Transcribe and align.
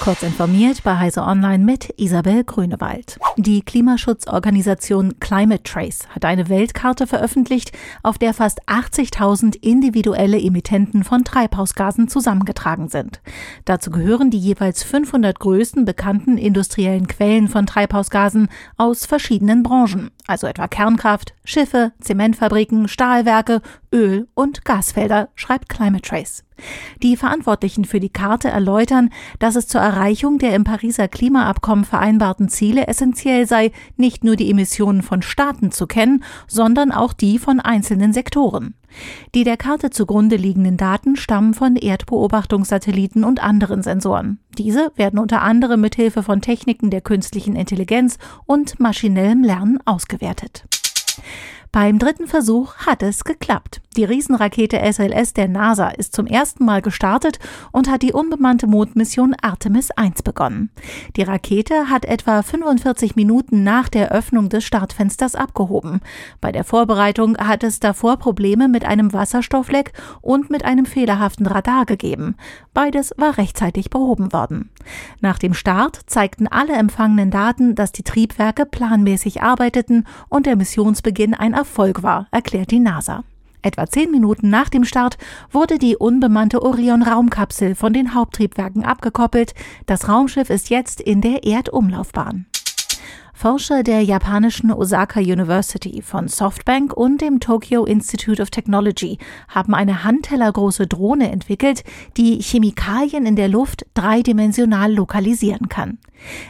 Kurz 0.00 0.22
informiert 0.22 0.82
bei 0.82 0.98
Heise 0.98 1.22
Online 1.22 1.64
mit 1.64 1.94
Isabel 1.96 2.44
Grünewald. 2.44 3.18
Die 3.36 3.62
Klimaschutzorganisation 3.62 5.18
Climate 5.18 5.62
Trace 5.62 6.06
hat 6.10 6.26
eine 6.26 6.48
Weltkarte 6.50 7.06
veröffentlicht, 7.06 7.72
auf 8.02 8.18
der 8.18 8.34
fast 8.34 8.68
80.000 8.68 9.56
individuelle 9.62 10.38
Emittenten 10.38 11.04
von 11.04 11.24
Treibhausgasen 11.24 12.08
zusammengetragen 12.08 12.88
sind. 12.88 13.22
Dazu 13.64 13.90
gehören 13.90 14.30
die 14.30 14.38
jeweils 14.38 14.82
500 14.82 15.40
größten 15.40 15.86
bekannten 15.86 16.36
industriellen 16.36 17.06
Quellen 17.06 17.48
von 17.48 17.64
Treibhausgasen 17.64 18.48
aus 18.76 19.06
verschiedenen 19.06 19.62
Branchen, 19.62 20.10
also 20.26 20.46
etwa 20.46 20.68
Kernkraft, 20.68 21.34
Schiffe, 21.44 21.92
Zementfabriken, 22.00 22.88
Stahlwerke, 22.88 23.62
Öl- 23.94 24.26
und 24.34 24.64
Gasfelder, 24.64 25.28
schreibt 25.36 25.68
Climate 25.68 26.02
Trace. 26.02 26.44
Die 27.02 27.16
Verantwortlichen 27.16 27.84
für 27.84 28.00
die 28.00 28.08
Karte 28.10 28.48
erläutern, 28.48 29.10
dass 29.38 29.56
es 29.56 29.68
zur 29.68 29.80
Erreichung 29.80 30.38
der 30.38 30.54
im 30.54 30.64
Pariser 30.64 31.08
Klimaabkommen 31.08 31.84
vereinbarten 31.84 32.48
Ziele 32.48 32.88
essentiell 32.88 33.46
sei, 33.46 33.72
nicht 33.96 34.24
nur 34.24 34.36
die 34.36 34.50
Emissionen 34.50 35.02
von 35.02 35.22
Staaten 35.22 35.70
zu 35.70 35.86
kennen, 35.86 36.24
sondern 36.48 36.90
auch 36.92 37.12
die 37.12 37.38
von 37.38 37.60
einzelnen 37.60 38.12
Sektoren. 38.12 38.74
Die 39.34 39.44
der 39.44 39.56
Karte 39.56 39.90
zugrunde 39.90 40.36
liegenden 40.36 40.76
Daten 40.76 41.16
stammen 41.16 41.54
von 41.54 41.76
Erdbeobachtungssatelliten 41.76 43.24
und 43.24 43.42
anderen 43.42 43.82
Sensoren. 43.82 44.38
Diese 44.58 44.92
werden 44.96 45.18
unter 45.18 45.42
anderem 45.42 45.80
mithilfe 45.80 46.22
von 46.22 46.40
Techniken 46.40 46.90
der 46.90 47.00
künstlichen 47.00 47.56
Intelligenz 47.56 48.18
und 48.46 48.78
maschinellem 48.80 49.42
Lernen 49.42 49.78
ausgewertet. 49.84 50.64
Beim 51.74 51.98
dritten 51.98 52.28
Versuch 52.28 52.76
hat 52.76 53.02
es 53.02 53.24
geklappt. 53.24 53.80
Die 53.96 54.04
Riesenrakete 54.04 54.78
SLS 54.92 55.34
der 55.34 55.48
NASA 55.48 55.88
ist 55.88 56.14
zum 56.14 56.26
ersten 56.26 56.64
Mal 56.64 56.82
gestartet 56.82 57.40
und 57.72 57.88
hat 57.88 58.02
die 58.02 58.12
unbemannte 58.12 58.68
Mondmission 58.68 59.34
Artemis 59.40 59.90
1 59.90 60.22
begonnen. 60.22 60.70
Die 61.16 61.22
Rakete 61.22 61.90
hat 61.90 62.04
etwa 62.04 62.42
45 62.42 63.16
Minuten 63.16 63.64
nach 63.64 63.88
der 63.88 64.12
Öffnung 64.12 64.48
des 64.48 64.64
Startfensters 64.64 65.34
abgehoben. 65.34 66.00
Bei 66.40 66.52
der 66.52 66.62
Vorbereitung 66.62 67.36
hat 67.38 67.64
es 67.64 67.80
davor 67.80 68.18
Probleme 68.18 68.68
mit 68.68 68.84
einem 68.84 69.12
Wasserstoffleck 69.12 69.92
und 70.20 70.50
mit 70.50 70.64
einem 70.64 70.86
fehlerhaften 70.86 71.46
Radar 71.46 71.86
gegeben. 71.86 72.36
Beides 72.72 73.14
war 73.16 73.36
rechtzeitig 73.36 73.90
behoben 73.90 74.32
worden. 74.32 74.70
Nach 75.20 75.38
dem 75.38 75.54
Start 75.54 76.00
zeigten 76.06 76.46
alle 76.46 76.74
empfangenen 76.74 77.30
Daten, 77.30 77.74
dass 77.74 77.92
die 77.92 78.02
Triebwerke 78.02 78.64
planmäßig 78.66 79.42
arbeiteten 79.42 80.04
und 80.28 80.46
der 80.46 80.56
Missionsbeginn 80.56 81.34
ein 81.34 81.54
Erfolg 81.64 82.02
war, 82.02 82.28
erklärt 82.30 82.70
die 82.70 82.78
NASA. 82.78 83.24
Etwa 83.62 83.86
zehn 83.86 84.10
Minuten 84.10 84.50
nach 84.50 84.68
dem 84.68 84.84
Start 84.84 85.16
wurde 85.50 85.78
die 85.78 85.96
unbemannte 85.96 86.62
Orion-Raumkapsel 86.62 87.74
von 87.74 87.94
den 87.94 88.12
Haupttriebwerken 88.12 88.84
abgekoppelt. 88.84 89.54
Das 89.86 90.06
Raumschiff 90.06 90.50
ist 90.50 90.68
jetzt 90.68 91.00
in 91.00 91.22
der 91.22 91.44
Erdumlaufbahn. 91.44 92.44
Forscher 93.32 93.82
der 93.82 94.02
japanischen 94.02 94.70
Osaka 94.70 95.20
University 95.20 96.02
von 96.02 96.28
Softbank 96.28 96.92
und 96.92 97.22
dem 97.22 97.40
Tokyo 97.40 97.86
Institute 97.86 98.40
of 98.42 98.50
Technology 98.50 99.18
haben 99.48 99.74
eine 99.74 100.04
handtellergroße 100.04 100.86
Drohne 100.86 101.32
entwickelt, 101.32 101.82
die 102.18 102.42
Chemikalien 102.42 103.24
in 103.24 103.36
der 103.36 103.48
Luft 103.48 103.83
dreidimensional 103.94 104.92
lokalisieren 104.92 105.68
kann. 105.68 105.98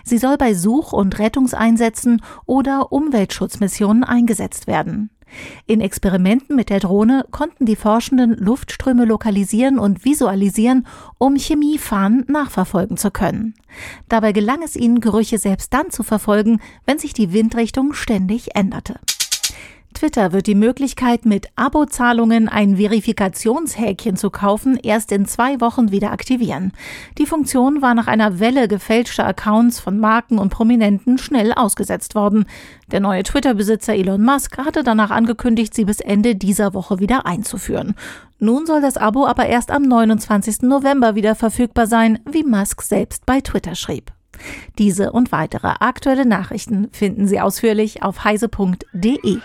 Sie 0.05 0.19
soll 0.19 0.37
bei 0.37 0.55
Such- 0.55 0.92
und 0.92 1.19
Rettungseinsätzen 1.19 2.23
oder 2.47 2.92
Umweltschutzmissionen 2.92 4.05
eingesetzt 4.05 4.67
werden. 4.67 5.11
In 5.67 5.81
Experimenten 5.81 6.56
mit 6.56 6.70
der 6.70 6.81
Drohne 6.81 7.25
konnten 7.31 7.67
die 7.67 7.77
Forschenden 7.77 8.36
Luftströme 8.36 9.05
lokalisieren 9.05 9.78
und 9.78 10.05
visualisieren, 10.05 10.86
um 11.19 11.36
Chemiefahnen 11.36 12.25
nachverfolgen 12.28 12.97
zu 12.97 13.11
können. 13.11 13.55
Dabei 14.08 14.33
gelang 14.33 14.62
es 14.62 14.77
ihnen, 14.77 15.01
Gerüche 15.01 15.39
selbst 15.39 15.73
dann 15.73 15.91
zu 15.91 16.03
verfolgen, 16.03 16.61
wenn 16.86 16.98
sich 16.98 17.14
die 17.14 17.33
Windrichtung 17.33 17.92
ständig 17.95 18.55
änderte. 18.55 19.01
Twitter 19.94 20.32
wird 20.32 20.46
die 20.46 20.55
Möglichkeit, 20.55 21.24
mit 21.24 21.48
Abozahlungen 21.56 22.48
ein 22.48 22.77
Verifikationshäkchen 22.77 24.16
zu 24.16 24.28
kaufen, 24.28 24.77
erst 24.82 25.12
in 25.12 25.24
zwei 25.24 25.60
Wochen 25.60 25.90
wieder 25.92 26.12
aktivieren. 26.12 26.72
Die 27.16 27.27
Funktion 27.27 27.80
war 27.80 27.94
nach 27.94 28.06
einer 28.06 28.40
Welle 28.40 28.68
gefälschter 28.68 29.27
Accounts 29.27 29.80
von 29.80 29.98
Marken 29.98 30.38
und 30.38 30.50
Prominenten 30.50 31.16
schnell 31.16 31.52
ausgesetzt 31.52 32.14
worden. 32.14 32.44
Der 32.90 33.00
neue 33.00 33.22
Twitter-Besitzer 33.22 33.94
Elon 33.94 34.22
Musk 34.22 34.58
hatte 34.58 34.82
danach 34.82 35.10
angekündigt, 35.10 35.72
sie 35.72 35.84
bis 35.84 36.00
Ende 36.00 36.36
dieser 36.36 36.74
Woche 36.74 36.98
wieder 36.98 37.24
einzuführen. 37.24 37.94
Nun 38.38 38.66
soll 38.66 38.82
das 38.82 38.96
Abo 38.96 39.26
aber 39.26 39.46
erst 39.46 39.70
am 39.70 39.82
29. 39.82 40.62
November 40.62 41.14
wieder 41.14 41.34
verfügbar 41.34 41.86
sein, 41.86 42.18
wie 42.30 42.42
Musk 42.42 42.82
selbst 42.82 43.24
bei 43.24 43.40
Twitter 43.40 43.74
schrieb. 43.74 44.12
Diese 44.78 45.12
und 45.12 45.32
weitere 45.32 45.74
aktuelle 45.80 46.27
Nachrichten 46.27 46.88
finden 46.92 47.27
Sie 47.28 47.40
ausführlich 47.40 48.02
auf 48.02 48.24
heise.de. 48.24 49.38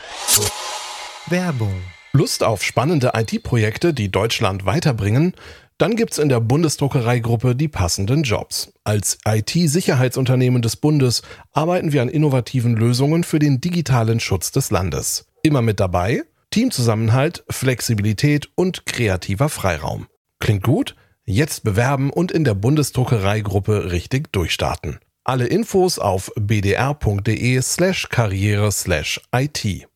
Werbung. 1.27 1.81
Lust 2.11 2.43
auf 2.43 2.63
spannende 2.63 3.11
IT-Projekte, 3.15 3.93
die 3.93 4.11
Deutschland 4.11 4.65
weiterbringen? 4.65 5.35
Dann 5.77 5.95
gibt's 5.95 6.17
in 6.17 6.27
der 6.27 6.41
Bundesdruckereigruppe 6.41 7.55
die 7.55 7.69
passenden 7.69 8.23
Jobs. 8.23 8.73
Als 8.83 9.17
IT-Sicherheitsunternehmen 9.25 10.61
des 10.61 10.75
Bundes 10.75 11.21
arbeiten 11.53 11.93
wir 11.93 12.01
an 12.01 12.09
innovativen 12.09 12.75
Lösungen 12.75 13.23
für 13.23 13.39
den 13.39 13.61
digitalen 13.61 14.19
Schutz 14.19 14.51
des 14.51 14.71
Landes. 14.71 15.27
Immer 15.41 15.61
mit 15.61 15.79
dabei? 15.79 16.23
Teamzusammenhalt, 16.51 17.45
Flexibilität 17.49 18.49
und 18.55 18.85
kreativer 18.85 19.47
Freiraum. 19.47 20.07
Klingt 20.39 20.63
gut? 20.63 20.95
Jetzt 21.31 21.63
bewerben 21.63 22.09
und 22.09 22.31
in 22.31 22.43
der 22.43 22.55
Bundesdruckereigruppe 22.55 23.91
richtig 23.91 24.33
durchstarten. 24.33 24.97
Alle 25.23 25.45
Infos 25.45 25.99
auf 25.99 26.31
bdr.de 26.35 27.61
slash 27.61 28.09
karriere 28.09 28.71
slash 28.71 29.21
IT. 29.31 29.87